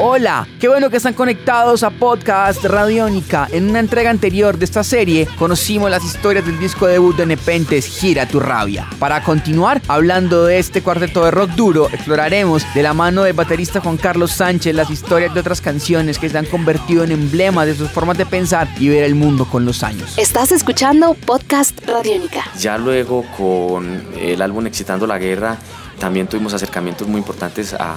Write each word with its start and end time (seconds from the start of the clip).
Hola, 0.00 0.46
qué 0.60 0.68
bueno 0.68 0.90
que 0.90 0.96
están 0.96 1.14
conectados 1.14 1.82
a 1.82 1.90
Podcast 1.90 2.64
Radiónica. 2.64 3.48
En 3.50 3.68
una 3.68 3.80
entrega 3.80 4.10
anterior 4.10 4.56
de 4.56 4.64
esta 4.64 4.84
serie 4.84 5.26
conocimos 5.36 5.90
las 5.90 6.04
historias 6.04 6.46
del 6.46 6.56
disco 6.60 6.86
debut 6.86 7.16
de 7.16 7.26
Nepentes, 7.26 7.84
Gira 7.84 8.28
tu 8.28 8.38
rabia. 8.38 8.88
Para 9.00 9.24
continuar 9.24 9.82
hablando 9.88 10.44
de 10.44 10.60
este 10.60 10.82
cuarteto 10.82 11.24
de 11.24 11.32
rock 11.32 11.50
duro, 11.50 11.88
exploraremos 11.88 12.62
de 12.74 12.82
la 12.84 12.94
mano 12.94 13.24
del 13.24 13.32
baterista 13.32 13.80
Juan 13.80 13.96
Carlos 13.96 14.30
Sánchez 14.30 14.72
las 14.72 14.88
historias 14.88 15.34
de 15.34 15.40
otras 15.40 15.60
canciones 15.60 16.20
que 16.20 16.28
se 16.28 16.38
han 16.38 16.46
convertido 16.46 17.02
en 17.02 17.10
emblemas 17.10 17.66
de 17.66 17.74
sus 17.74 17.90
formas 17.90 18.16
de 18.16 18.24
pensar 18.24 18.68
y 18.78 18.88
ver 18.88 19.02
el 19.02 19.16
mundo 19.16 19.46
con 19.46 19.64
los 19.64 19.82
años. 19.82 20.16
Estás 20.16 20.52
escuchando 20.52 21.14
Podcast 21.14 21.76
Radiónica. 21.84 22.44
Ya 22.56 22.78
luego 22.78 23.24
con 23.36 24.00
el 24.16 24.40
álbum 24.42 24.64
Excitando 24.68 25.08
la 25.08 25.18
Guerra 25.18 25.58
también 25.98 26.28
tuvimos 26.28 26.54
acercamientos 26.54 27.08
muy 27.08 27.18
importantes 27.18 27.74
a, 27.74 27.96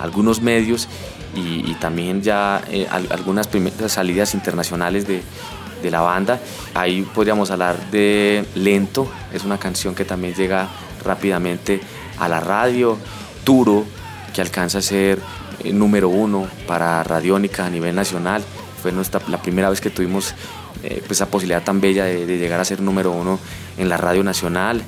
algunos 0.00 0.40
medios 0.40 0.88
y, 1.34 1.74
también 1.74 2.22
ya 2.22 2.62
eh, 2.68 2.86
algunas 2.90 3.46
primeras 3.46 3.92
salidas 3.92 4.34
internacionales 4.34 5.06
de, 5.06 5.22
de, 5.82 5.90
la 5.90 6.00
banda. 6.00 6.40
Ahí 6.74 7.02
podríamos 7.02 7.50
hablar 7.50 7.90
de 7.90 8.44
Lento, 8.54 9.10
es 9.32 9.44
una 9.44 9.58
canción 9.58 9.94
que 9.94 10.04
también 10.04 10.34
llega 10.34 10.68
rápidamente 11.04 11.80
a 12.18 12.28
la 12.28 12.40
radio. 12.40 12.98
Turo, 13.44 13.84
que 14.34 14.40
alcanza 14.40 14.78
a 14.78 14.82
ser 14.82 15.18
eh, 15.64 15.72
número 15.72 16.08
uno 16.08 16.46
para 16.66 17.02
Radiónica 17.02 17.66
a 17.66 17.70
nivel 17.70 17.94
nacional. 17.94 18.42
Fue 18.82 18.92
nuestra, 18.92 19.20
la 19.28 19.40
primera 19.40 19.70
vez 19.70 19.80
que 19.80 19.90
tuvimos 19.90 20.34
eh, 20.82 21.02
pues, 21.06 21.12
esa 21.12 21.26
posibilidad 21.26 21.62
tan 21.62 21.80
bella 21.80 22.04
de, 22.04 22.26
de 22.26 22.38
llegar 22.38 22.60
a 22.60 22.64
ser 22.64 22.80
número 22.80 23.12
uno 23.12 23.38
en 23.78 23.88
la 23.88 23.96
radio 23.96 24.22
nacional. 24.22 24.82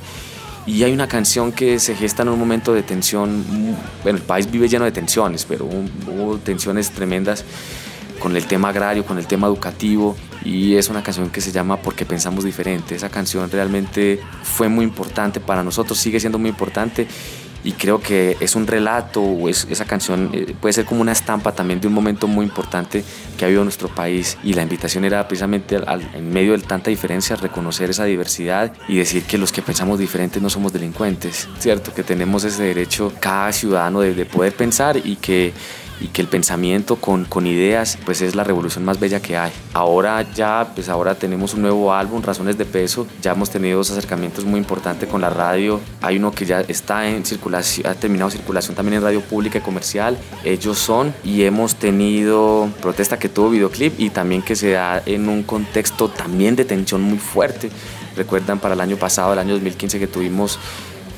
Y 0.66 0.84
hay 0.84 0.92
una 0.92 1.08
canción 1.08 1.50
que 1.50 1.80
se 1.80 1.96
gesta 1.96 2.22
en 2.22 2.28
un 2.28 2.38
momento 2.38 2.72
de 2.72 2.82
tensión, 2.82 3.44
bueno, 4.02 4.18
el 4.18 4.24
país 4.24 4.50
vive 4.50 4.68
lleno 4.68 4.84
de 4.84 4.92
tensiones, 4.92 5.44
pero 5.44 5.64
hubo 5.66 6.38
tensiones 6.38 6.90
tremendas 6.90 7.44
con 8.20 8.36
el 8.36 8.46
tema 8.46 8.68
agrario, 8.68 9.04
con 9.04 9.18
el 9.18 9.26
tema 9.26 9.48
educativo, 9.48 10.16
y 10.44 10.76
es 10.76 10.88
una 10.88 11.02
canción 11.02 11.30
que 11.30 11.40
se 11.40 11.50
llama 11.50 11.78
Porque 11.78 12.06
pensamos 12.06 12.44
diferente. 12.44 12.94
Esa 12.94 13.08
canción 13.08 13.50
realmente 13.50 14.20
fue 14.44 14.68
muy 14.68 14.84
importante 14.84 15.40
para 15.40 15.64
nosotros, 15.64 15.98
sigue 15.98 16.20
siendo 16.20 16.38
muy 16.38 16.50
importante, 16.50 17.08
y 17.64 17.72
creo 17.72 18.00
que 18.00 18.36
es 18.40 18.56
un 18.56 18.66
relato 18.66 19.20
o 19.22 19.48
es, 19.48 19.66
esa 19.70 19.84
canción 19.84 20.30
eh, 20.32 20.54
puede 20.60 20.72
ser 20.72 20.84
como 20.84 21.00
una 21.00 21.12
estampa 21.12 21.52
también 21.52 21.80
de 21.80 21.86
un 21.86 21.92
momento 21.92 22.26
muy 22.26 22.44
importante 22.44 23.04
que 23.36 23.44
ha 23.44 23.46
habido 23.46 23.62
en 23.62 23.66
nuestro 23.66 23.88
país 23.88 24.38
y 24.42 24.54
la 24.54 24.62
invitación 24.62 25.04
era 25.04 25.26
precisamente 25.28 25.78
en 26.14 26.32
medio 26.32 26.52
de 26.52 26.58
tanta 26.58 26.90
diferencia 26.90 27.36
reconocer 27.36 27.90
esa 27.90 28.04
diversidad 28.04 28.72
y 28.88 28.96
decir 28.96 29.24
que 29.24 29.38
los 29.38 29.52
que 29.52 29.62
pensamos 29.62 29.98
diferentes 29.98 30.42
no 30.42 30.50
somos 30.50 30.72
delincuentes, 30.72 31.48
¿cierto? 31.58 31.94
Que 31.94 32.02
tenemos 32.02 32.44
ese 32.44 32.62
derecho 32.62 33.12
cada 33.20 33.52
ciudadano 33.52 34.00
de 34.00 34.24
poder 34.26 34.54
pensar 34.54 34.96
y 34.96 35.16
que 35.16 35.52
y 36.02 36.08
que 36.08 36.20
el 36.20 36.28
pensamiento 36.28 36.96
con, 36.96 37.24
con, 37.24 37.46
ideas 37.46 37.98
pues 38.04 38.20
es 38.22 38.34
la 38.34 38.44
revolución 38.44 38.84
más 38.84 38.98
bella 38.98 39.20
que 39.20 39.36
hay. 39.36 39.52
Ahora 39.72 40.22
ya, 40.34 40.72
pues 40.74 40.88
ahora 40.88 41.14
tenemos 41.14 41.54
un 41.54 41.62
nuevo 41.62 41.94
álbum, 41.94 42.22
Razones 42.22 42.58
de 42.58 42.64
Peso, 42.64 43.06
ya 43.20 43.32
hemos 43.32 43.50
tenido 43.50 43.78
dos 43.78 43.90
acercamientos 43.90 44.44
muy 44.44 44.58
importantes 44.58 45.08
con 45.08 45.20
la 45.20 45.30
radio, 45.30 45.80
hay 46.00 46.16
uno 46.16 46.32
que 46.32 46.44
ya 46.44 46.60
está 46.62 47.08
en 47.08 47.24
circulación, 47.24 47.86
ha 47.86 47.94
terminado 47.94 48.30
circulación 48.30 48.74
también 48.74 48.98
en 48.98 49.02
radio 49.02 49.20
pública 49.20 49.58
y 49.58 49.60
comercial, 49.60 50.18
ellos 50.44 50.78
son, 50.78 51.14
y 51.22 51.42
hemos 51.42 51.76
tenido 51.76 52.68
protesta 52.80 53.18
que 53.18 53.28
tuvo 53.28 53.50
videoclip 53.50 53.98
y 53.98 54.10
también 54.10 54.42
que 54.42 54.56
se 54.56 54.72
da 54.72 55.02
en 55.06 55.28
un 55.28 55.44
contexto 55.44 56.08
también 56.08 56.56
de 56.56 56.64
tensión 56.64 57.02
muy 57.02 57.18
fuerte. 57.18 57.70
Recuerdan 58.16 58.58
para 58.58 58.74
el 58.74 58.80
año 58.80 58.96
pasado, 58.96 59.32
el 59.32 59.38
año 59.38 59.54
2015, 59.54 59.98
que 59.98 60.06
tuvimos 60.06 60.58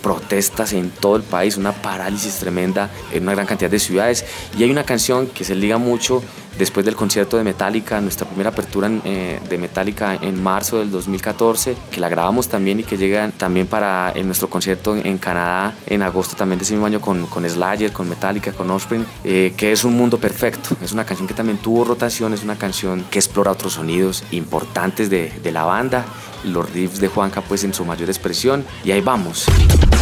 protestas 0.05 0.75
en 0.75 0.91
todo 0.91 1.17
el 1.17 1.23
país, 1.23 1.57
una 1.57 1.73
parálisis 1.73 2.37
tremenda 2.37 2.91
en 3.11 3.23
una 3.23 3.33
gran 3.33 3.47
cantidad 3.47 3.71
de 3.71 3.79
ciudades. 3.79 4.27
Y 4.59 4.63
hay 4.63 4.71
una 4.71 4.85
canción 4.85 5.27
que 5.27 5.45
se 5.45 5.55
liga 5.55 5.79
mucho 5.79 6.23
después 6.59 6.85
del 6.87 6.97
concierto 6.97 7.37
de 7.37 7.45
Metallica, 7.45 8.01
nuestra 8.01 8.27
primera 8.27 8.51
apertura 8.51 8.91
eh, 9.05 9.41
de 9.49 9.59
Metallica 9.59 10.17
en 10.21 10.43
marzo 10.43 10.79
del 10.79 10.91
2014, 10.91 11.77
que 11.91 12.01
la 12.01 12.09
grabamos 12.09 12.49
también 12.49 12.81
y 12.81 12.85
que 12.85 12.97
llega 12.97 13.31
también 13.37 13.67
para 13.67 14.13
nuestro 14.25 14.49
concierto 14.49 14.97
en 14.97 15.19
Canadá 15.19 15.75
en 15.87 16.03
agosto 16.03 16.37
también 16.37 16.59
de 16.59 16.65
ese 16.65 16.75
mismo 16.75 16.87
año 16.87 17.01
con, 17.01 17.27
con 17.27 17.49
Slayer, 17.49 17.93
con 17.93 18.09
Metallica, 18.09 18.53
con 18.53 18.71
Offspring, 18.71 19.05
eh, 19.25 19.55
que 19.57 19.73
es 19.73 19.85
un 19.85 19.97
mundo 19.97 20.19
perfecto. 20.19 20.77
Es 20.83 20.93
una 20.93 21.05
canción 21.05 21.29
que 21.29 21.35
también 21.35 21.59
tuvo 21.59 21.85
rotación, 21.85 22.33
es 22.33 22.43
una 22.43 22.57
canción 22.57 23.05
que 23.11 23.19
explora 23.19 23.53
otros 23.53 23.75
sonidos 23.75 24.25
importantes 24.31 25.11
de, 25.11 25.31
de 25.43 25.53
la 25.53 25.65
banda 25.65 26.05
los 26.45 26.71
riffs 26.71 27.01
de 27.01 27.09
Juanca 27.09 27.41
pues 27.41 27.65
en 27.65 27.75
su 27.75 27.85
mayor 27.85 28.09
expresión 28.09 28.65
y 28.85 28.93
ahí 28.93 29.01
vamos. 29.01 29.47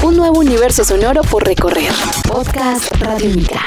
Un 0.03 0.17
nuevo 0.17 0.41
universo 0.41 0.85
sonoro 0.85 1.23
por 1.23 1.45
recorrer. 1.45 1.93
Podcast 2.29 2.91
Radiónica. 2.99 3.67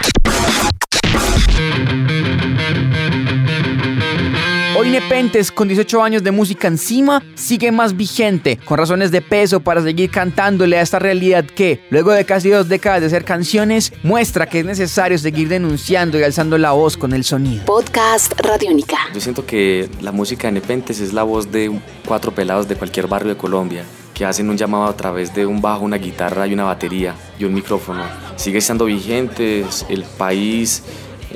Hoy 4.86 4.92
Nepentes, 4.92 5.52
con 5.52 5.68
18 5.68 6.04
años 6.04 6.24
de 6.24 6.30
música 6.30 6.68
encima, 6.68 7.24
sigue 7.34 7.72
más 7.72 7.98
vigente, 7.98 8.60
con 8.64 8.78
razones 8.78 9.10
de 9.10 9.20
peso 9.20 9.60
para 9.60 9.82
seguir 9.82 10.12
cantándole 10.12 10.78
a 10.78 10.82
esta 10.82 11.00
realidad 11.00 11.44
que, 11.44 11.84
luego 11.90 12.12
de 12.12 12.24
casi 12.24 12.50
dos 12.52 12.70
décadas 12.70 13.02
de 13.02 13.08
hacer 13.08 13.26
canciones, 13.26 13.92
muestra 14.04 14.46
que 14.46 14.60
es 14.60 14.66
necesario 14.66 15.18
seguir 15.18 15.48
denunciando 15.48 16.20
y 16.20 16.24
alzando 16.24 16.60
la 16.60 16.74
voz 16.74 16.98
con 16.98 17.14
el 17.14 17.24
sonido. 17.24 17.66
Podcast 17.66 18.40
Radiónica. 18.40 18.98
Yo 19.12 19.20
siento 19.20 19.44
que 19.44 19.90
la 20.02 20.12
música 20.12 20.50
de 20.50 20.52
Nepentes 20.52 21.00
es 21.00 21.14
la 21.14 21.24
voz 21.24 21.52
de 21.52 21.82
cuatro 22.08 22.32
pelados 22.32 22.68
de 22.68 22.76
cualquier 22.76 23.08
barrio 23.08 23.30
de 23.30 23.38
Colombia 23.38 23.84
que 24.14 24.24
hacen 24.24 24.50
un 24.50 24.56
llamado 24.56 24.86
a 24.86 24.96
través 24.96 25.34
de 25.34 25.48
un 25.48 25.62
bajo, 25.62 25.84
una 25.84 25.98
guitarra 25.98 26.46
y 26.46 26.54
una 26.54 26.64
batería 26.64 27.16
y 27.40 27.44
un 27.44 27.56
micrófono. 27.56 28.04
Sigue 28.38 28.60
estando 28.60 28.86
vigente, 28.86 29.66
el 29.90 30.04
país 30.04 30.84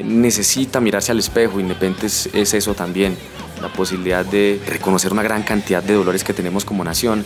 necesita 0.04 0.80
mirarse 0.80 1.12
al 1.12 1.20
espejo, 1.20 1.60
Independentes 1.60 2.30
es 2.34 2.54
eso 2.54 2.74
también, 2.74 3.18
la 3.62 3.70
posibilidad 3.70 4.26
de 4.26 4.62
reconocer 4.68 5.12
una 5.12 5.24
gran 5.24 5.44
cantidad 5.44 5.84
de 5.84 5.94
dolores 5.94 6.24
que 6.24 6.34
tenemos 6.34 6.66
como 6.66 6.84
nación 6.84 7.26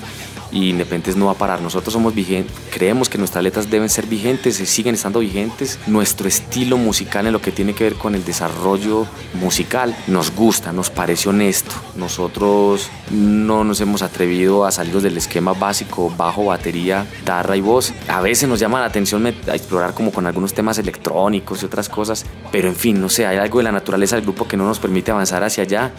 y 0.53 0.69
Independentes 0.69 1.15
no 1.17 1.25
va 1.25 1.31
a 1.31 1.35
parar. 1.35 1.61
Nosotros 1.61 1.93
somos 1.93 2.13
vigentes, 2.13 2.55
creemos 2.71 3.09
que 3.09 3.17
nuestras 3.17 3.43
letras 3.43 3.69
deben 3.69 3.89
ser 3.89 4.05
vigentes, 4.05 4.59
y 4.59 4.65
siguen 4.65 4.95
estando 4.95 5.19
vigentes. 5.19 5.79
Nuestro 5.87 6.27
estilo 6.27 6.77
musical 6.77 7.25
en 7.25 7.33
lo 7.33 7.41
que 7.41 7.51
tiene 7.51 7.73
que 7.73 7.85
ver 7.85 7.95
con 7.95 8.13
el 8.15 8.23
desarrollo 8.23 9.07
musical 9.33 9.95
nos 10.07 10.33
gusta, 10.35 10.71
nos 10.71 10.89
parece 10.89 11.29
honesto. 11.29 11.73
Nosotros 11.95 12.89
no 13.09 13.63
nos 13.63 13.81
hemos 13.81 14.03
atrevido 14.03 14.65
a 14.65 14.71
salir 14.71 15.01
del 15.01 15.17
esquema 15.17 15.53
básico, 15.53 16.13
bajo, 16.15 16.45
batería, 16.45 17.07
guitarra 17.19 17.57
y 17.57 17.61
voz. 17.61 17.91
A 18.07 18.21
veces 18.21 18.47
nos 18.47 18.59
llama 18.59 18.79
la 18.79 18.85
atención 18.85 19.25
a 19.25 19.55
explorar 19.55 19.93
como 19.93 20.11
con 20.11 20.27
algunos 20.27 20.53
temas 20.53 20.77
electrónicos 20.77 21.63
y 21.63 21.65
otras 21.65 21.89
cosas, 21.89 22.25
pero 22.51 22.67
en 22.67 22.75
fin, 22.75 23.01
no 23.01 23.09
sé, 23.09 23.25
hay 23.25 23.37
algo 23.37 23.57
de 23.57 23.63
la 23.63 23.71
naturaleza 23.71 24.15
del 24.15 24.25
grupo 24.25 24.47
que 24.47 24.57
no 24.57 24.65
nos 24.65 24.79
permite 24.79 25.11
avanzar 25.11 25.43
hacia 25.43 25.63
allá 25.63 25.91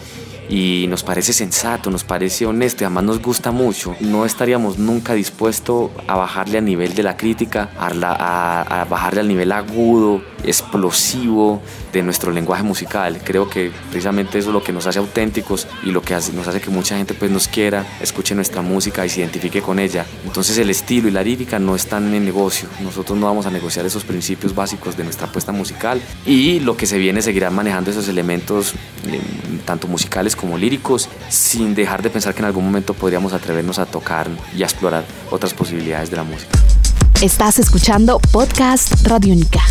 y 0.49 0.85
nos 0.89 1.03
parece 1.03 1.33
sensato, 1.33 1.89
nos 1.89 2.03
parece 2.03 2.45
honesto 2.45 2.83
y 2.83 2.85
además 2.85 3.03
nos 3.03 3.21
gusta 3.21 3.51
mucho. 3.51 3.95
No 3.99 4.25
estaríamos 4.25 4.77
nunca 4.77 5.13
dispuestos 5.13 5.91
a 6.07 6.15
bajarle 6.15 6.57
a 6.57 6.61
nivel 6.61 6.95
de 6.95 7.03
la 7.03 7.17
crítica, 7.17 7.69
a, 7.77 8.81
a 8.81 8.85
bajarle 8.85 9.21
al 9.21 9.27
nivel 9.27 9.51
agudo, 9.51 10.21
explosivo 10.43 11.61
de 11.91 12.03
nuestro 12.03 12.31
lenguaje 12.31 12.63
musical. 12.63 13.19
Creo 13.23 13.49
que 13.49 13.71
precisamente 13.89 14.37
eso 14.37 14.49
es 14.49 14.53
lo 14.53 14.63
que 14.63 14.73
nos 14.73 14.85
hace 14.87 14.99
auténticos 14.99 15.67
y 15.83 15.91
lo 15.91 16.01
que 16.01 16.15
nos 16.33 16.47
hace 16.47 16.61
que 16.61 16.69
mucha 16.69 16.97
gente 16.97 17.13
pues 17.13 17.31
nos 17.31 17.47
quiera, 17.47 17.85
escuche 18.01 18.35
nuestra 18.35 18.61
música 18.61 19.05
y 19.05 19.09
se 19.09 19.21
identifique 19.21 19.61
con 19.61 19.79
ella. 19.79 20.05
Entonces 20.25 20.57
el 20.57 20.69
estilo 20.69 21.07
y 21.07 21.11
la 21.11 21.23
lírica 21.23 21.59
no 21.59 21.75
están 21.75 22.13
en 22.13 22.25
negocio. 22.25 22.69
Nosotros 22.81 23.17
no 23.17 23.25
vamos 23.25 23.45
a 23.45 23.51
negociar 23.51 23.85
esos 23.85 24.03
principios 24.03 24.53
básicos 24.53 24.97
de 24.97 25.03
nuestra 25.03 25.27
apuesta 25.27 25.51
musical 25.51 26.01
y 26.25 26.59
lo 26.59 26.77
que 26.77 26.85
se 26.85 26.97
viene 26.97 27.21
seguirá 27.21 27.49
manejando 27.49 27.91
esos 27.91 28.07
elementos 28.07 28.73
eh, 29.07 29.19
tanto 29.65 29.87
musicales 29.87 30.34
como 30.35 30.57
líricos 30.57 31.09
sin 31.29 31.75
dejar 31.75 32.01
de 32.01 32.09
pensar 32.09 32.33
que 32.33 32.39
en 32.39 32.45
algún 32.45 32.65
momento 32.65 32.93
podríamos 32.93 33.33
atrevernos 33.33 33.79
a 33.79 33.85
tocar 33.85 34.27
y 34.55 34.63
a 34.63 34.65
explorar 34.65 35.03
otras 35.31 35.53
posibilidades 35.53 36.09
de 36.09 36.17
la 36.17 36.23
música. 36.23 36.51
Estás 37.21 37.59
escuchando 37.59 38.19
Podcast 38.31 39.07
Radio 39.07 39.33
Única. 39.33 39.61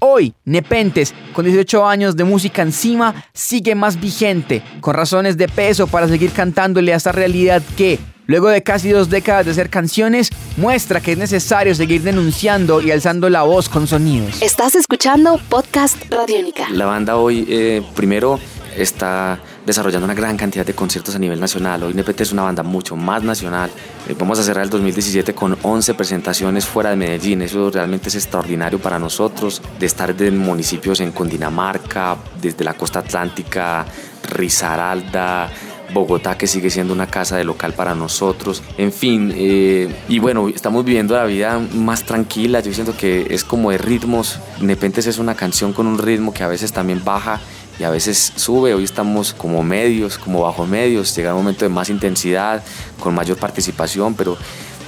Hoy, 0.00 0.34
Nepentes, 0.44 1.12
con 1.34 1.44
18 1.44 1.86
años 1.86 2.16
de 2.16 2.24
música 2.24 2.62
encima, 2.62 3.24
sigue 3.34 3.74
más 3.74 4.00
vigente, 4.00 4.62
con 4.80 4.94
razones 4.94 5.36
de 5.36 5.48
peso 5.48 5.86
para 5.88 6.08
seguir 6.08 6.30
cantándole 6.32 6.94
a 6.94 6.96
esta 6.96 7.12
realidad 7.12 7.60
que, 7.76 7.98
luego 8.26 8.48
de 8.48 8.62
casi 8.62 8.90
dos 8.90 9.10
décadas 9.10 9.44
de 9.46 9.52
hacer 9.52 9.68
canciones, 9.68 10.30
muestra 10.56 11.00
que 11.00 11.12
es 11.12 11.18
necesario 11.18 11.74
seguir 11.74 12.02
denunciando 12.02 12.80
y 12.80 12.92
alzando 12.92 13.28
la 13.28 13.42
voz 13.42 13.68
con 13.68 13.86
sonidos. 13.86 14.40
Estás 14.40 14.74
escuchando 14.74 15.40
Podcast 15.48 15.96
Radiónica. 16.08 16.70
La 16.70 16.86
banda 16.86 17.16
hoy, 17.16 17.44
eh, 17.48 17.82
primero, 17.94 18.38
está 18.82 19.38
desarrollando 19.66 20.04
una 20.04 20.14
gran 20.14 20.36
cantidad 20.36 20.64
de 20.64 20.74
conciertos 20.74 21.14
a 21.14 21.18
nivel 21.18 21.40
nacional. 21.40 21.82
Hoy 21.82 21.92
NPT 21.92 22.22
es 22.22 22.32
una 22.32 22.42
banda 22.42 22.62
mucho 22.62 22.96
más 22.96 23.22
nacional. 23.22 23.70
Eh, 24.08 24.14
vamos 24.18 24.38
a 24.38 24.42
cerrar 24.42 24.64
el 24.64 24.70
2017 24.70 25.34
con 25.34 25.56
11 25.62 25.94
presentaciones 25.94 26.64
fuera 26.64 26.90
de 26.90 26.96
Medellín. 26.96 27.42
Eso 27.42 27.70
realmente 27.70 28.08
es 28.08 28.14
extraordinario 28.14 28.78
para 28.78 28.98
nosotros, 28.98 29.62
de 29.78 29.86
estar 29.86 30.14
en 30.20 30.38
municipios 30.38 31.00
en 31.00 31.12
Cundinamarca, 31.12 32.16
desde 32.40 32.64
la 32.64 32.74
costa 32.74 33.00
atlántica, 33.00 33.86
Risaralda, 34.30 35.50
Bogotá 35.92 36.38
que 36.38 36.46
sigue 36.46 36.70
siendo 36.70 36.92
una 36.94 37.06
casa 37.06 37.36
de 37.36 37.44
local 37.44 37.72
para 37.72 37.94
nosotros, 37.94 38.62
en 38.78 38.92
fin, 38.92 39.32
eh, 39.34 39.92
y 40.08 40.18
bueno, 40.18 40.48
estamos 40.48 40.84
viviendo 40.84 41.16
la 41.16 41.24
vida 41.24 41.58
más 41.58 42.04
tranquila, 42.04 42.60
yo 42.60 42.72
siento 42.72 42.96
que 42.96 43.26
es 43.30 43.44
como 43.44 43.70
de 43.70 43.78
ritmos, 43.78 44.38
Nepentes 44.60 45.06
es 45.06 45.18
una 45.18 45.34
canción 45.34 45.72
con 45.72 45.86
un 45.86 45.98
ritmo 45.98 46.32
que 46.32 46.44
a 46.44 46.48
veces 46.48 46.72
también 46.72 47.02
baja 47.04 47.40
y 47.80 47.84
a 47.84 47.90
veces 47.90 48.34
sube. 48.36 48.74
Hoy 48.74 48.84
estamos 48.84 49.32
como 49.32 49.62
medios, 49.62 50.18
como 50.18 50.42
bajo 50.42 50.66
medios. 50.66 51.16
Llega 51.16 51.32
un 51.32 51.40
momento 51.40 51.64
de 51.64 51.70
más 51.70 51.88
intensidad, 51.88 52.62
con 53.00 53.14
mayor 53.14 53.38
participación, 53.38 54.14
pero 54.14 54.36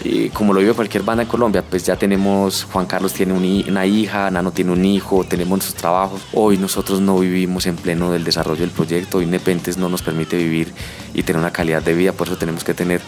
eh, 0.04 0.30
como 0.34 0.52
lo 0.52 0.60
vive 0.60 0.74
cualquier 0.74 1.02
banda 1.02 1.22
en 1.22 1.28
Colombia, 1.28 1.64
pues 1.68 1.86
ya 1.86 1.96
tenemos, 1.96 2.64
Juan 2.64 2.84
Carlos 2.84 3.14
tiene 3.14 3.32
una 3.32 3.86
hija, 3.86 4.30
Nano 4.30 4.52
tiene 4.52 4.72
un 4.72 4.84
hijo, 4.84 5.24
tenemos 5.24 5.58
nuestros 5.58 5.74
trabajos. 5.74 6.20
Hoy 6.34 6.58
nosotros 6.58 7.00
no 7.00 7.18
vivimos 7.18 7.64
en 7.64 7.76
pleno 7.76 8.12
del 8.12 8.24
desarrollo 8.24 8.60
del 8.60 8.70
proyecto, 8.70 9.18
hoy 9.18 9.26
no 9.26 9.88
nos 9.88 10.02
permite 10.02 10.36
vivir 10.36 10.74
y 11.14 11.22
tener 11.22 11.40
una 11.40 11.50
calidad 11.50 11.82
de 11.82 11.94
vida, 11.94 12.12
por 12.12 12.26
eso 12.26 12.36
tenemos 12.36 12.62
que 12.62 12.74
tener 12.74 13.00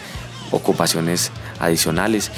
ocupaciones 0.49 1.31
adicionales, 1.59 2.31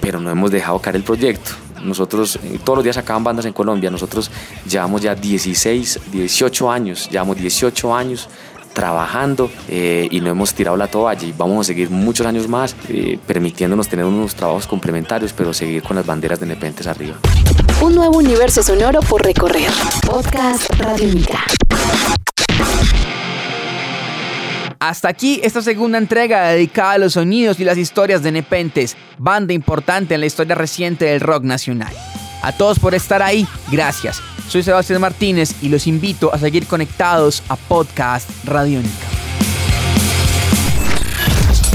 pero 0.00 0.20
no 0.20 0.30
hemos 0.30 0.52
dejado 0.52 0.78
caer 0.78 0.96
el 0.96 1.02
proyecto. 1.02 1.50
Nosotros 1.82 2.38
eh, 2.42 2.58
todos 2.62 2.78
los 2.78 2.84
días 2.84 2.96
acaban 2.96 3.24
bandas 3.24 3.46
en 3.46 3.52
Colombia, 3.52 3.90
nosotros 3.90 4.30
llevamos 4.68 5.02
ya 5.02 5.14
16, 5.14 6.00
18 6.12 6.70
años, 6.70 7.08
llevamos 7.10 7.36
18 7.36 7.94
años 7.94 8.28
trabajando 8.72 9.50
eh, 9.68 10.08
y 10.10 10.20
no 10.20 10.30
hemos 10.30 10.54
tirado 10.54 10.76
la 10.76 10.88
toalla 10.88 11.26
y 11.26 11.32
vamos 11.32 11.60
a 11.60 11.64
seguir 11.64 11.90
muchos 11.90 12.26
años 12.26 12.48
más 12.48 12.74
eh, 12.88 13.18
permitiéndonos 13.26 13.88
tener 13.88 14.04
unos 14.04 14.34
trabajos 14.34 14.66
complementarios 14.66 15.32
pero 15.32 15.52
seguir 15.52 15.82
con 15.82 15.96
las 15.96 16.06
banderas 16.06 16.40
de 16.40 16.46
Nepentes 16.46 16.86
arriba. 16.86 17.16
Un 17.80 17.94
nuevo 17.94 18.16
universo 18.16 18.62
sonoro 18.62 19.00
por 19.00 19.22
recorrer. 19.22 19.70
Podcast 20.06 20.70
Radio 20.78 21.08
Hasta 24.82 25.08
aquí 25.08 25.40
esta 25.44 25.62
segunda 25.62 25.96
entrega 25.96 26.48
dedicada 26.48 26.94
a 26.94 26.98
los 26.98 27.12
sonidos 27.12 27.60
y 27.60 27.64
las 27.64 27.78
historias 27.78 28.20
de 28.24 28.32
Nepentes, 28.32 28.96
banda 29.16 29.52
importante 29.52 30.14
en 30.14 30.20
la 30.20 30.26
historia 30.26 30.56
reciente 30.56 31.04
del 31.04 31.20
rock 31.20 31.44
nacional. 31.44 31.94
A 32.42 32.50
todos 32.50 32.80
por 32.80 32.92
estar 32.92 33.22
ahí, 33.22 33.46
gracias. 33.70 34.20
Soy 34.48 34.64
Sebastián 34.64 35.00
Martínez 35.00 35.54
y 35.62 35.68
los 35.68 35.86
invito 35.86 36.34
a 36.34 36.38
seguir 36.40 36.66
conectados 36.66 37.44
a 37.48 37.54
Podcast 37.54 38.28
Radiónica. 38.44 39.06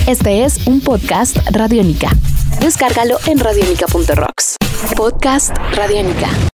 Este 0.05 0.43
es 0.43 0.67
un 0.67 0.81
podcast 0.81 1.37
Radiónica. 1.51 2.09
Descárgalo 2.59 3.19
en 3.25 3.39
radiónica.rocks. 3.39 4.57
Podcast 4.97 5.55
Radiónica. 5.73 6.27